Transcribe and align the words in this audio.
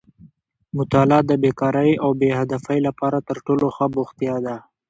مطالعه 0.77 1.21
د 1.29 1.31
بېکارۍ 1.43 1.91
او 2.03 2.09
بې 2.19 2.29
هدفۍ 2.39 2.79
لپاره 2.87 3.17
تر 3.27 3.37
ټولو 3.45 3.65
ښه 3.75 3.85
بوختیا 3.93 4.35
ده. 4.45 4.55